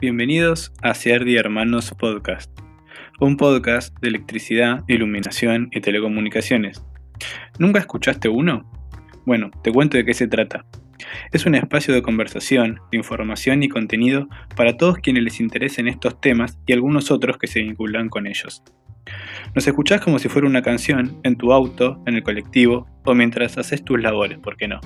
[0.00, 2.50] Bienvenidos a Ciardi Hermanos Podcast,
[3.20, 6.82] un podcast de electricidad, iluminación y telecomunicaciones.
[7.58, 8.64] ¿Nunca escuchaste uno?
[9.26, 10.64] Bueno, te cuento de qué se trata.
[11.32, 14.26] Es un espacio de conversación, de información y contenido
[14.56, 18.62] para todos quienes les interesen estos temas y algunos otros que se vinculan con ellos.
[19.54, 23.58] Nos escuchás como si fuera una canción en tu auto, en el colectivo o mientras
[23.58, 24.80] haces tus labores, ¿por qué no?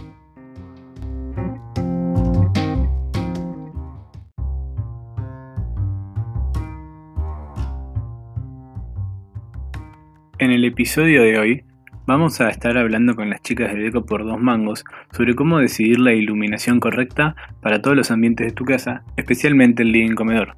[10.40, 11.64] En el episodio de hoy
[12.06, 16.00] vamos a estar hablando con las chicas de Deco por dos mangos sobre cómo decidir
[16.00, 20.56] la iluminación correcta para todos los ambientes de tu casa, especialmente el living comedor.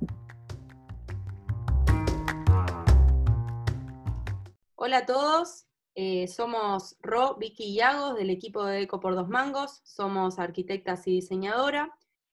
[4.77, 9.29] Hola a todos, eh, somos Ro, Vicky y Yagos del equipo de Deco por dos
[9.29, 11.91] mangos, somos arquitectas y diseñadora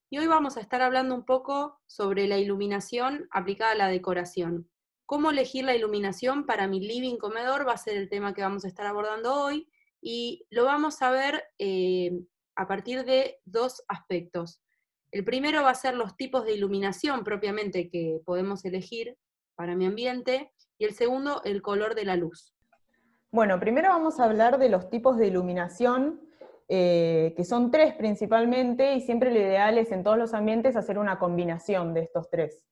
[0.10, 4.70] y hoy vamos a estar hablando un poco sobre la iluminación aplicada a la decoración.
[5.06, 8.66] Cómo elegir la iluminación para mi living comedor va a ser el tema que vamos
[8.66, 9.68] a estar abordando hoy
[10.02, 12.12] y lo vamos a ver eh,
[12.56, 14.62] a partir de dos aspectos.
[15.12, 19.18] El primero va a ser los tipos de iluminación propiamente que podemos elegir
[19.56, 22.56] para mi ambiente y el segundo, el color de la luz.
[23.32, 26.22] Bueno, primero vamos a hablar de los tipos de iluminación,
[26.68, 30.98] eh, que son tres principalmente, y siempre lo ideal es en todos los ambientes hacer
[30.98, 32.64] una combinación de estos tres.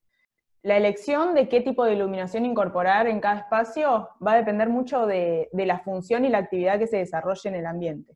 [0.63, 5.07] La elección de qué tipo de iluminación incorporar en cada espacio va a depender mucho
[5.07, 8.15] de, la función y la actividad que se desarrolle en el ambiente.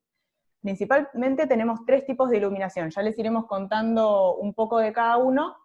[0.61, 5.55] Principalmente tenemos tres tipos de iluminación, ya les iremos contando un poco de cada uno,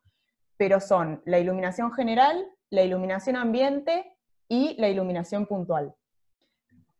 [0.56, 4.16] pero son la iluminación general, la iluminación ambiente
[4.48, 5.94] y la iluminación puntual.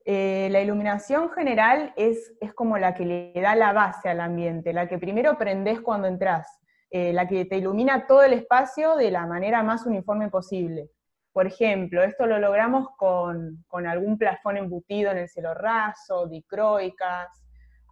[0.05, 4.73] Eh, la iluminación general es, es como la que le da la base al ambiente,
[4.73, 6.61] la que primero prendés cuando entras,
[6.91, 10.91] eh, la que te ilumina todo el espacio de la manera más uniforme posible.
[11.33, 17.29] Por ejemplo, esto lo logramos con, algún plafón embutido en el cielo raso, dicroicas,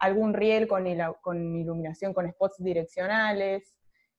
[0.00, 3.76] algún riel con, iluminación con spots direccionales,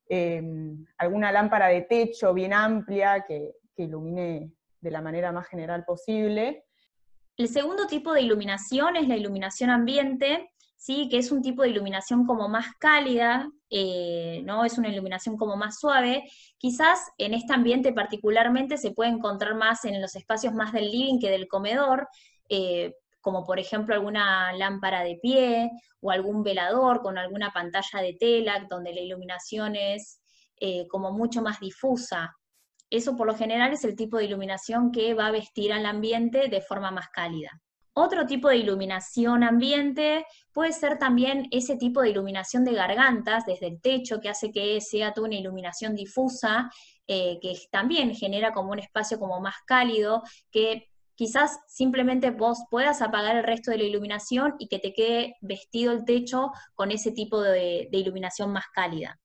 [0.07, 5.83] em, alguna lámpara de techo bien amplia que, que ilumine de la manera más general
[5.83, 6.63] posible.
[7.35, 11.09] El segundo tipo de iluminación es la iluminación ambiente, ¿sí?
[11.09, 14.63] que es un tipo de iluminación como más cálida, eh, ¿no?
[14.63, 16.23] es una iluminación como más suave.
[16.57, 21.19] Quizás en este ambiente particularmente se puede encontrar más en los espacios más del living
[21.19, 22.07] que del comedor,
[22.47, 25.69] eh, como por ejemplo alguna lámpara de pie
[25.99, 30.21] o algún velador con alguna pantalla de tela donde la iluminación es
[30.61, 32.33] eh, como mucho más difusa.
[32.89, 36.47] Eso por lo general es el tipo de iluminación que va a vestir al ambiente
[36.47, 37.61] de forma más cálida.
[37.93, 43.67] Otro tipo de iluminación ambiente puede ser también ese tipo de iluminación de gargantas desde
[43.67, 46.69] el techo que hace que sea toda una iluminación difusa,
[47.07, 53.01] eh, que también genera como un espacio como más cálido, que quizás simplemente vos puedas
[53.01, 57.11] apagar el resto de la iluminación y que te quede vestido el techo con ese
[57.11, 59.19] tipo de, de iluminación más cálida.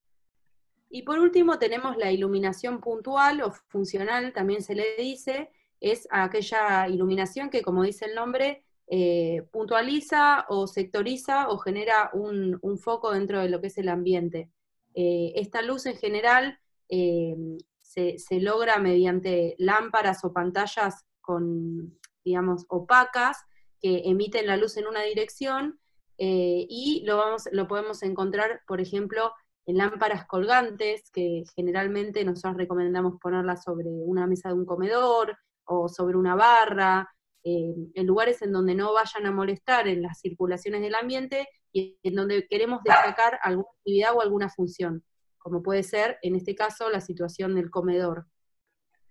[0.90, 6.88] Y por último tenemos la iluminación puntual o funcional, también se le dice, es aquella
[6.88, 13.40] iluminación que, como dice el nombre, eh, puntualiza o sectoriza o genera un, foco dentro
[13.40, 14.50] de lo que es el ambiente.
[14.94, 16.58] Eh, esta luz en general
[16.88, 17.34] eh,
[17.80, 23.38] se, logra mediante lámparas o pantallas con, digamos, opacas
[23.80, 25.80] que emiten la luz en una dirección
[26.16, 29.32] y lo, vamos, lo podemos encontrar, por ejemplo,
[29.66, 35.36] en lámparas colgantes, que generalmente nosotros recomendamos ponerlas sobre una mesa de un comedor,
[35.66, 37.08] o sobre una barra,
[37.42, 41.98] eh, en lugares en donde no vayan a molestar en las circulaciones del ambiente y
[42.02, 45.04] en donde queremos destacar alguna actividad o alguna función,
[45.38, 48.26] como puede ser en este caso la situación del comedor.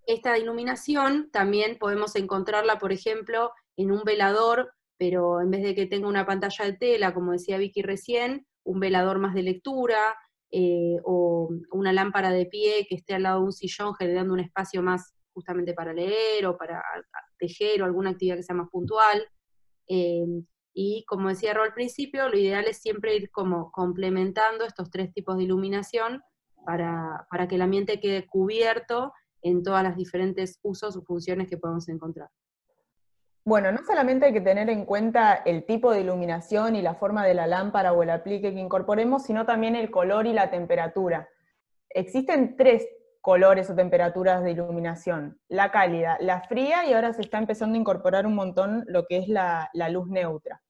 [0.06, 5.86] Esta iluminación también podemos encontrarla, por ejemplo, en un velador, pero en vez de que
[5.86, 10.16] tenga una pantalla de tela, como decía Vicky recién, un velador más de lectura,
[10.52, 14.40] eh, o una lámpara de pie que esté al lado de un sillón generando un
[14.40, 16.84] espacio más justamente para leer o para
[17.38, 19.28] tejer o alguna actividad que sea más puntual.
[19.88, 20.26] Eh,
[20.74, 25.14] y como decía Ro al principio, lo ideal es siempre ir como complementando estos tres
[25.14, 26.22] tipos de iluminación
[26.66, 31.58] para, para que el ambiente quede cubierto en todas las diferentes usos o funciones que
[31.58, 32.30] podemos encontrar.
[33.46, 37.26] Bueno, no solamente hay que tener en cuenta el tipo de iluminación y la forma
[37.26, 41.28] de la lámpara o el aplique que incorporemos, sino también el color y la temperatura.
[41.90, 42.88] Existen tres
[43.24, 45.40] colores o temperaturas de iluminación.
[45.48, 49.18] La cálida, la fría y ahora se está empezando a incorporar un montón lo que
[49.18, 50.62] es la, luz neutra.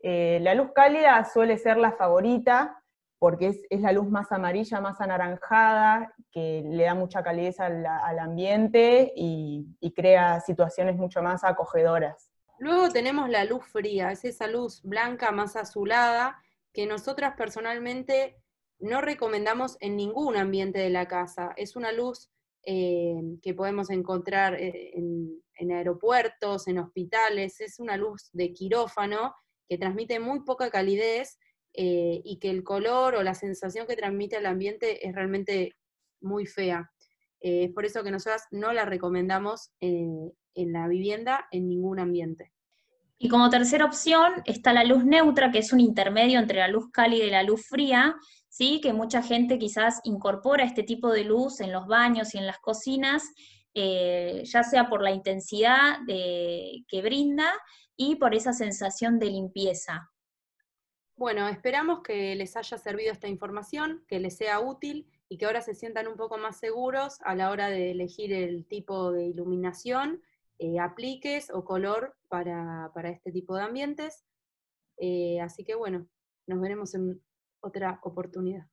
[0.00, 2.82] Eh, la luz cálida suele ser la favorita,
[3.20, 7.86] porque es, la luz más amarilla, más anaranjada, que le da mucha calidez al,
[8.18, 12.32] ambiente y, crea situaciones mucho más acogedoras.
[12.58, 16.36] Luego tenemos la luz fría, es esa luz blanca más azulada
[16.72, 18.42] que nosotras personalmente
[18.78, 21.52] no recomendamos en ningún ambiente de la casa.
[21.56, 22.30] Es una luz
[22.68, 29.34] eh, que podemos encontrar eh, en, aeropuertos, en hospitales, es una luz de quirófano
[29.68, 31.38] que transmite muy poca calidez
[31.74, 35.76] eh, y que el color o la sensación que transmite al ambiente es realmente
[36.20, 36.90] muy fea.
[37.40, 42.52] Es por eso que nosotras no la recomendamos en la vivienda en ningún ambiente.
[43.18, 46.90] Y como tercera opción está la luz neutra, que es un intermedio entre la luz
[46.92, 48.16] cálida y la luz fría,
[48.48, 48.80] ¿sí?
[48.82, 52.58] que mucha gente quizás incorpora este tipo de luz en los baños y en las
[52.58, 53.22] cocinas,
[53.74, 57.52] eh, ya sea por la intensidad que brinda
[57.96, 60.10] y por esa sensación de limpieza.
[61.18, 65.62] Bueno, esperamos que les haya servido esta información, que les sea útil y que ahora
[65.62, 70.22] se sientan un poco más seguros a la hora de elegir el tipo de iluminación,
[70.58, 74.24] eh, apliques o color para, este tipo de ambientes.
[74.98, 76.06] Eh, así que bueno,
[76.46, 77.20] nos veremos en
[77.60, 78.66] otra oportunidad.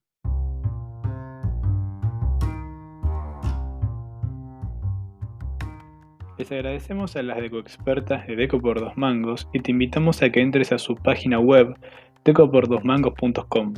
[6.36, 10.40] Les agradecemos a las decoexpertas de Deco por dos mangos y te invitamos a que
[10.40, 11.76] entres a su página web
[12.24, 13.74] decopordosmangos.com.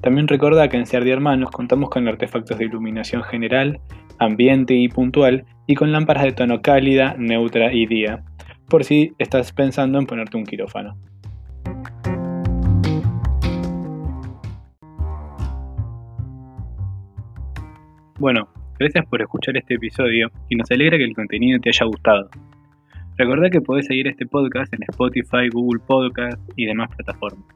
[0.00, 3.78] También recuerda que en Cerdi Hermanos contamos con artefactos de iluminación general,
[4.18, 8.22] ambiente y puntual y con lámparas de tono cálida, neutra y día,
[8.68, 10.98] por si estás pensando en ponerte un quirófano.
[18.18, 18.48] Bueno,
[18.78, 22.28] gracias por escuchar este episodio y nos alegra que el contenido te haya gustado.
[23.16, 27.46] Recuerda que podés seguir este podcast en Spotify, Google Podcast y demás plataformas.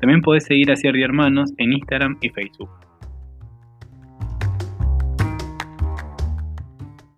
[0.00, 2.85] También podés seguir a Cierdi Hermanos en Instagram y Facebook.